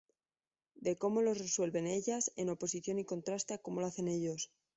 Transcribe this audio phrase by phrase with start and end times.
[0.73, 4.49] De cómo los resuelven ellas, en oposición y contraste a cómo lo hacen ellos.